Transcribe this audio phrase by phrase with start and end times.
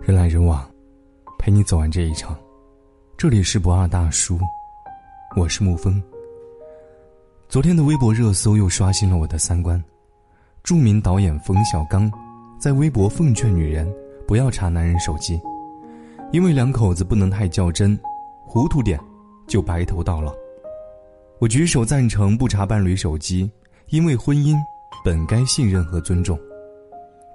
[0.00, 0.68] 人来人往，
[1.38, 2.36] 陪你走完这一场。
[3.16, 4.38] 这里是不二大叔，
[5.36, 6.02] 我是沐风。
[7.48, 9.82] 昨天的微博热搜又刷新了我的三观。
[10.62, 12.10] 著名导演冯小刚
[12.58, 13.90] 在微博奉劝女人
[14.26, 15.40] 不要查男人手机，
[16.32, 17.98] 因为两口子不能太较真，
[18.46, 18.98] 糊涂点
[19.46, 20.32] 就白头到老。
[21.38, 23.50] 我举手赞成不查伴侣手机，
[23.88, 24.56] 因为婚姻
[25.04, 26.38] 本该信任和尊重。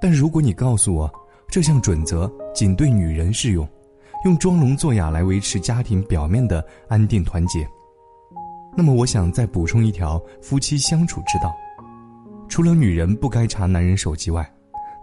[0.00, 1.12] 但如果你告诉我
[1.50, 3.68] 这项准则仅对女人适用，
[4.24, 7.68] 用装聋作哑来维持家庭表面的安定团结，
[8.76, 11.52] 那么我想再补充一条夫妻相处之道：
[12.48, 14.48] 除了女人不该查男人手机外，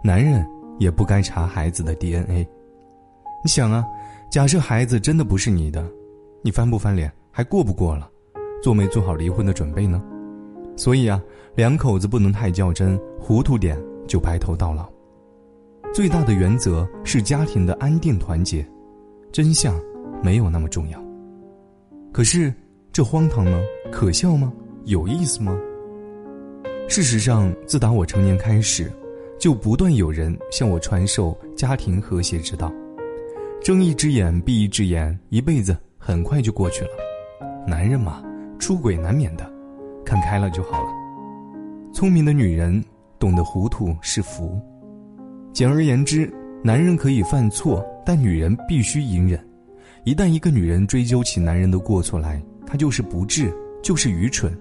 [0.02, 0.42] 男人
[0.78, 2.48] 也不该查孩子的 DNA。
[3.44, 3.84] 你想啊，
[4.30, 5.86] 假设孩子真的不是你的，
[6.42, 8.08] 你翻不翻脸，还过不过了？
[8.62, 10.02] 做没做好离婚的准备呢？
[10.76, 11.20] 所以啊，
[11.56, 14.88] 两口子不能太较真，糊涂点就白头到老。
[15.92, 18.66] 最大的原则是家庭的安定团结，
[19.32, 19.74] 真相
[20.22, 21.02] 没有那么重要。
[22.12, 22.52] 可是
[22.92, 23.58] 这荒唐吗？
[23.90, 24.52] 可笑吗？
[24.84, 25.58] 有意思吗？
[26.88, 28.90] 事实上，自打我成年开始，
[29.38, 32.72] 就不断有人向我传授家庭和谐之道。
[33.62, 36.90] 睁一只眼闭一只眼，一辈子很快就过去了。
[37.66, 38.22] 男人嘛。
[38.58, 39.48] 出轨难免的，
[40.04, 40.88] 看开了就好了。
[41.92, 42.84] 聪明的女人
[43.16, 44.60] 懂得糊涂是福。
[45.58, 49.44] 简而言之，男人可以犯错，但女人必须隐忍。
[50.04, 54.56] 一旦一个女人追究起男人的过错来，她就是不智，就是愚蠢，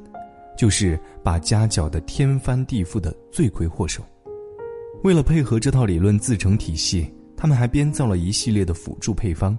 [0.57, 4.01] 就是把家搅得天翻地覆的罪魁祸首。
[5.03, 9.55] 为了配合这套理论自成体系，他们还编造了一系列的辅助配方。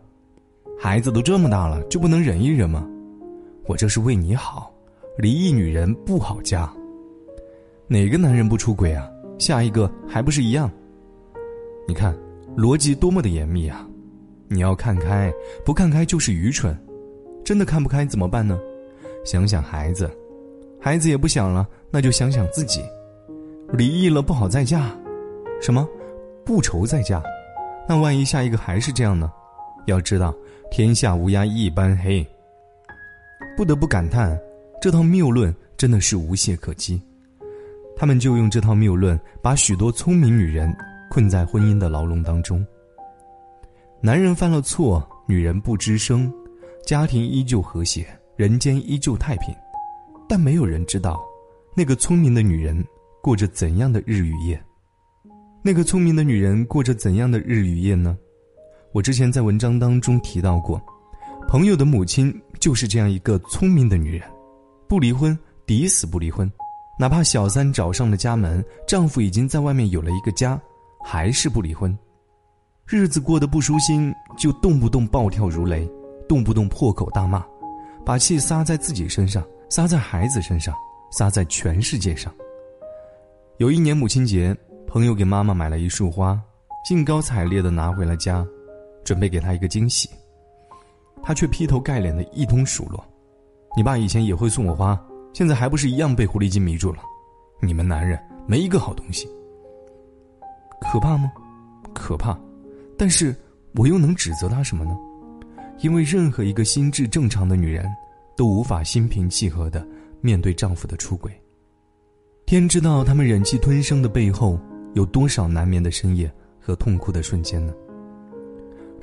[0.77, 2.85] 孩子都这么大了，就不能忍一忍吗？
[3.69, 4.75] 我这是为你好，
[5.17, 6.69] 离异女人不好嫁。
[7.87, 9.09] 哪个男人不出轨啊？
[9.39, 10.69] 下一个还不是一样？
[11.89, 12.15] 你看，
[12.55, 13.89] 逻辑多么的严密啊！
[14.47, 15.33] 你要看开，
[15.65, 16.79] 不看开就是愚蠢。
[17.43, 18.61] 真的看不开怎么办呢？
[19.25, 20.11] 想想孩子，
[20.79, 22.85] 孩子也不想了，那就想想自己。
[23.73, 24.95] 离异了不好再嫁，
[25.63, 25.89] 什么？
[26.45, 27.23] 不愁再嫁？
[27.89, 29.33] 那万一下一个还是这样呢？
[29.87, 30.35] 要知道，
[30.71, 32.27] 天下乌鸦一般黑。
[33.57, 34.39] 不得不感叹，
[34.79, 37.01] 这套谬论真的是无懈可击。
[37.97, 40.71] 他们就用这套谬论，把许多聪明女人
[41.11, 42.65] 困在婚姻的牢笼当中。
[44.01, 46.33] 男人犯了错，女人不吱声，
[46.87, 49.55] 家庭依旧和谐，人间依旧太平。
[50.29, 51.21] 但没有人知道，
[51.75, 52.85] 那个聪明的女人
[53.23, 54.63] 过着怎样的日与夜。
[55.63, 58.17] 那个聪明的女人过着怎样的日与夜呢？
[58.93, 60.81] 我之前在文章当中提到过。
[61.49, 64.23] 朋友的母亲就是这样一个聪明的女人，
[64.87, 65.37] 不离婚，
[65.67, 66.51] 抵死不离婚，
[66.99, 70.61] 哪怕小三找上了家门，丈夫已经在外面有了一个家，
[71.11, 71.99] 还是不离婚。
[72.85, 75.91] 日子过得不舒心，就动不动暴跳如雷，
[76.29, 77.43] 动不动破口大骂，
[78.05, 80.75] 把气撒在自己身上，撒在孩子身上，
[81.11, 82.31] 撒在全世界上。
[83.57, 84.55] 有一年母亲节，
[84.87, 86.39] 朋友给妈妈买了一束花，
[86.87, 88.47] 兴高采烈的拿回了家，
[89.03, 90.11] 准备给她一个惊喜。
[91.23, 93.03] 他却劈头盖脸的一通数落
[93.75, 95.03] ：“你爸以前也会送我花，
[95.33, 96.99] 现在还不是一样被狐狸精迷住了？
[97.63, 99.27] 你们男人没一个好东西。
[100.81, 101.33] 可怕吗？
[101.95, 102.39] 可怕。
[102.97, 103.35] 但是
[103.75, 104.97] 我又能指责他什么呢？
[105.81, 107.89] 因为任何一个心智正常的女人，
[108.37, 109.87] 都无法心平气和的
[110.21, 111.33] 面对丈夫的出轨。
[112.47, 114.59] 天知道他们忍气吞声的背后，
[114.95, 117.73] 有多少难眠的深夜和痛苦的瞬间呢？”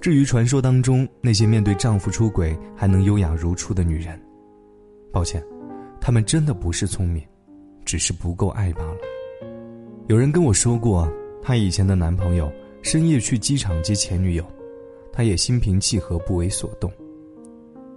[0.02, 4.22] 至于传说当中那些面对丈夫出轨还能优雅如初的女人，
[5.12, 5.44] 抱歉，
[6.00, 7.24] 她们真的不是聪明，
[7.86, 8.98] 只是不够爱罢了。
[10.08, 11.12] 有人跟我说过，
[11.48, 12.52] 她以前的男朋友
[12.82, 14.44] 深夜去机场接前女友，
[15.14, 16.92] 她也心平气和不为所动。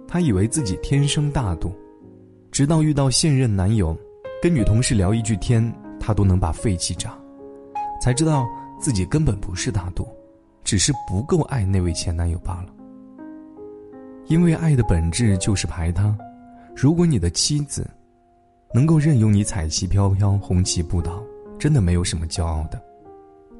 [0.07, 1.73] 她以为自己天生大度，
[2.51, 3.97] 直到遇到现任男友，
[4.39, 7.17] 跟女同事聊一句天，她都能把肺气炸，
[7.99, 8.47] 才知道
[8.79, 10.07] 自己根本不是大度。
[10.63, 12.71] 只是不够爱那位前男友罢了。
[14.27, 16.15] 因为爱的本质就是排他。
[16.75, 17.89] 如果你的妻子
[18.75, 21.23] 能够任由你彩旗飘飘、红旗不倒，
[21.57, 22.79] 真的没有什么骄傲的。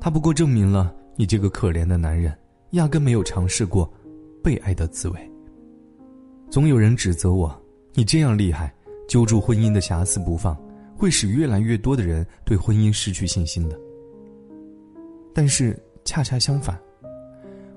[0.01, 2.33] 他不过证明了你这个可怜的男人
[2.71, 3.91] 压根没有尝试过
[4.43, 5.31] 被爱的滋味。
[6.49, 7.55] 总有人指责我，
[7.93, 8.73] 你这样厉害，
[9.07, 10.57] 揪住婚姻的瑕疵不放，
[10.95, 13.77] 会使越来越多的人对婚姻失去信心的。
[15.33, 16.79] 但是恰恰相反。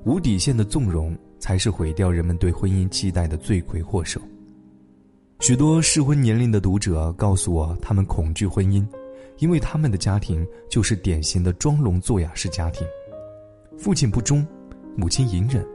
[0.04, 4.20] 无底线的纵容，才是毁掉人们对婚姻期待的罪魁祸首。
[5.40, 8.84] 许多适婚年龄的读者告诉我，他们恐惧婚姻，
[9.42, 12.86] 因为他们的家庭就是典型的装聋作哑式家庭。
[13.76, 14.46] 父亲不忠，
[14.96, 15.66] 母亲隐忍，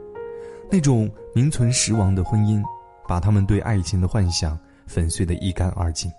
[0.72, 2.62] 那种名存实亡的婚姻，
[3.06, 6.10] 把他们对爱情的幻想粉碎得一干二净。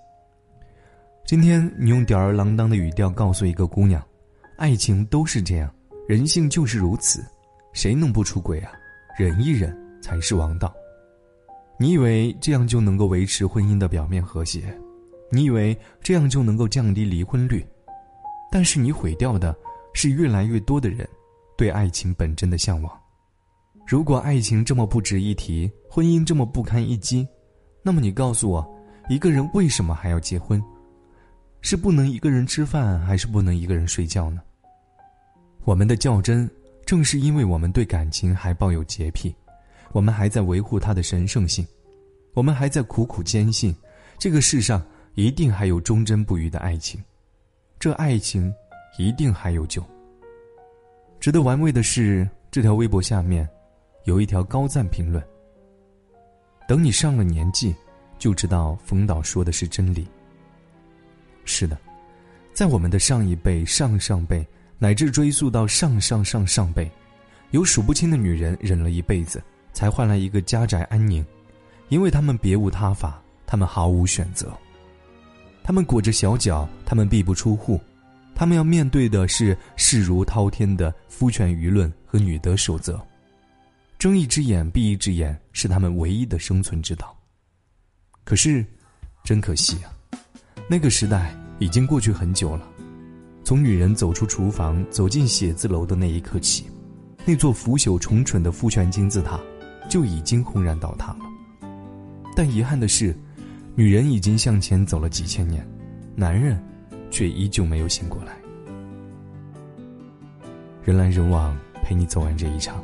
[1.25, 4.00] 今天你用吊儿郎当的语调告诉一个姑娘，
[4.60, 5.74] 爱情都是这样，
[6.07, 7.25] 人性就是如此，
[7.74, 8.72] 谁能不出轨啊？
[9.18, 10.72] 忍一忍才是王道。
[11.80, 14.72] 你以为这样就能够维持婚姻的表面和谐？
[15.31, 17.66] 你以为这样就能够降低离婚率？
[18.52, 19.56] 但是你毁掉的
[19.94, 21.08] 是越来越多的人
[21.56, 22.92] 对爱情本真的向往。
[23.86, 27.28] 如果爱情这么不值一提，婚姻这么不堪一击，
[27.84, 28.68] 那么你告诉我，
[29.10, 30.64] 一个人为什么还要结婚？
[31.62, 34.42] 是不能一个人吃饭，还是不能一个人睡觉呢？
[35.66, 36.50] 我们的较真，
[36.86, 39.36] 正是因为我们对感情还抱有洁癖。
[39.92, 41.66] 我们还在维护它的神圣性，
[42.36, 43.76] 我们还在苦苦坚信，
[44.20, 44.86] 这个世上
[45.19, 47.04] 一定还有忠贞不渝的爱情，
[47.77, 48.54] 这爱情
[48.98, 49.83] 一定还有救。
[51.19, 53.45] 值得玩味的是，这条微博下面
[54.06, 55.21] 有一条高赞评论。
[56.69, 57.75] 等你上了年纪，
[58.18, 60.07] 就知道冯导说的是真理。
[61.44, 61.77] 是的，
[62.54, 66.89] 在我们的上一辈、上上辈，乃至追溯到上上上上辈，
[67.51, 69.44] 有数不清的女人忍了一辈子。
[69.74, 71.25] 才换来一个家宅安宁，
[71.89, 74.57] 因为他们别无他法，他们毫无选择。
[75.63, 77.79] 他们裹着小脚，他们闭不出户，
[78.33, 83.00] 他们要面对的是势如滔天的夫权舆论和女德守则。
[83.97, 87.15] 睁一只眼闭一只眼是他们唯一的生存之道。
[88.23, 88.65] 可是，
[89.23, 89.91] 真可惜啊，
[90.69, 92.67] 那个时代已经过去很久了。
[93.44, 96.69] 从女人走出厨房，走进写字楼的那一刻起，
[97.25, 99.39] 那座腐朽重蠢的夫权金字塔。
[99.89, 101.19] 就已经轰然倒塌了。
[102.35, 103.17] 但遗憾的是，
[103.75, 105.66] 女人已经向前走了几千年，
[106.16, 106.62] 男人
[107.10, 108.36] 却依旧没有醒过来。
[110.83, 112.83] 人来人往，陪你走完这一场。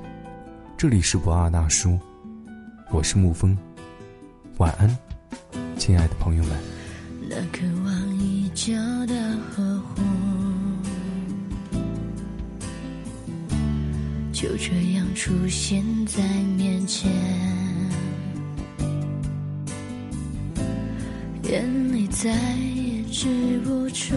[0.78, 2.00] 这里是不二大叔，
[2.92, 3.58] 我是沐风。
[4.58, 4.98] 晚安，
[5.78, 6.58] 亲爱的朋友们。
[7.30, 8.74] 那渴望已久
[9.06, 10.02] 的呵护。
[14.32, 16.22] 就这样出现在
[16.56, 17.12] 面前，
[21.48, 23.28] 眼泪再也止
[23.64, 24.16] 不住，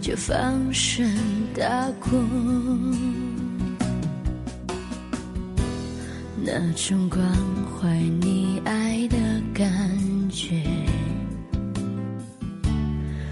[0.00, 1.08] 就放声
[1.56, 2.16] 大哭，
[6.42, 7.22] 那种关
[7.80, 9.16] 怀你爱的
[9.54, 9.68] 感
[10.28, 10.60] 觉。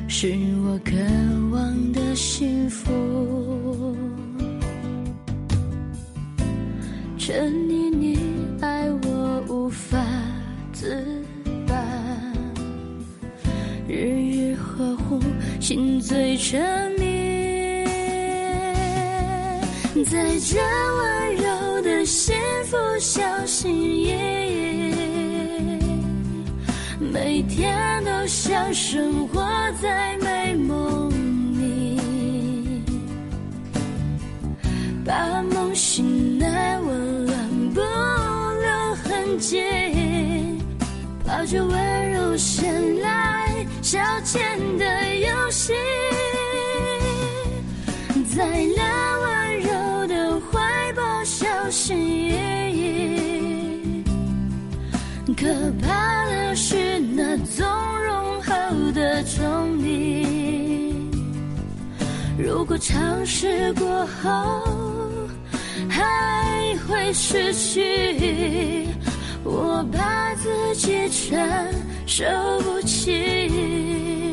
[0.07, 0.29] 是
[0.65, 0.93] 我渴
[1.51, 3.97] 望的幸福。
[7.19, 8.02] 沉溺你
[14.63, 15.21] 呵护，
[15.61, 17.85] 心醉沉迷，
[20.05, 20.59] 在这
[20.97, 24.95] 温柔的幸福小心翼翼，
[27.13, 29.43] 每天都像生活
[29.81, 30.17] 在。
[30.23, 31.11] 美梦
[31.59, 31.99] 里，
[35.05, 37.35] 把梦醒来温暖
[37.75, 39.63] 不留痕迹，
[41.27, 43.32] 抱着温柔先来
[43.93, 44.39] 消遣
[44.79, 44.87] 的
[45.17, 45.75] 游戏，
[48.35, 48.43] 在
[48.75, 52.31] 那温柔的怀抱小心翼
[52.73, 54.03] 翼。
[55.37, 55.45] 可
[55.83, 57.67] 怕的是那纵
[58.03, 58.53] 容后
[58.95, 60.25] 的宠溺，
[62.39, 64.63] 如果尝试过后。
[65.91, 68.89] 还会失去，
[69.45, 71.39] 我怕自己承
[72.07, 72.25] 受
[72.61, 74.32] 不起。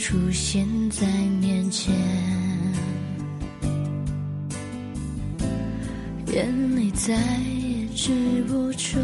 [0.00, 1.06] 出现在
[1.42, 1.94] 面前，
[6.32, 8.10] 眼泪再也止
[8.48, 8.98] 不住，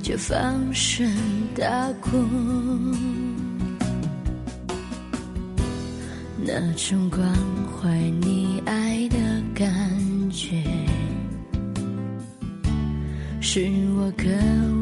[0.00, 1.12] 就放声
[1.56, 2.16] 大哭，
[6.40, 7.20] 那种关
[7.66, 9.16] 怀你爱的
[9.52, 9.66] 感
[10.30, 10.62] 觉。
[13.58, 13.62] 是
[13.98, 14.26] 我渴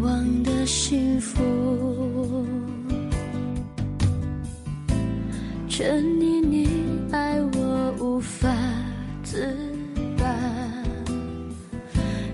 [0.03, 2.45] 望的幸福
[5.69, 6.69] 沉溺你
[7.13, 8.49] 爱我无法
[9.23, 9.57] 自
[10.19, 10.27] 拔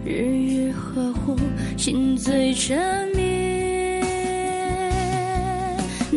[0.03, 1.37] 日日呵护
[1.77, 4.01] 心醉沉迷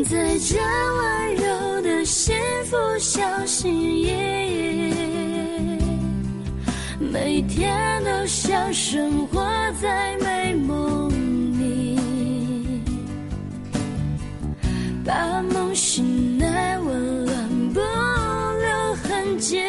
[0.06, 4.53] 在这温柔的幸福小心翼翼
[7.36, 9.44] 每天都想生活
[9.82, 11.10] 在美梦
[11.58, 11.98] 里，
[15.04, 19.64] 把梦醒来温暖不留痕迹，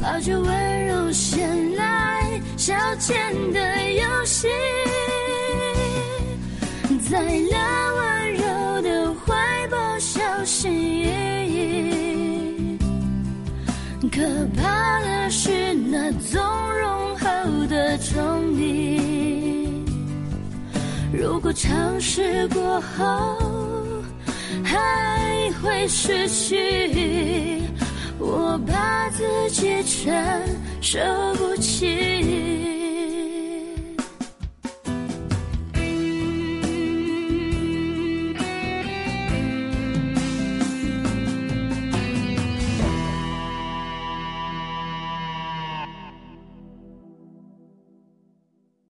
[0.00, 3.12] 抱着温柔衔来消遣
[3.52, 3.60] 的
[3.92, 4.48] 游戏，
[7.10, 11.04] 在那温柔的怀抱小心翼
[11.52, 12.78] 翼。
[14.10, 14.22] 可
[14.56, 15.50] 怕的是
[15.90, 16.38] 那纵
[16.78, 19.82] 容后的宠溺，
[21.10, 23.38] 如果尝试过后
[24.62, 27.62] 还会失去，
[28.18, 30.12] 我把自己承
[30.82, 30.98] 受